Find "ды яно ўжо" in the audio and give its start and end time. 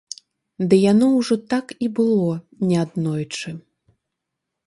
0.69-1.35